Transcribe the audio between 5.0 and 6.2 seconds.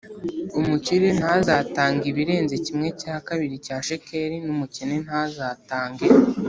ntazatange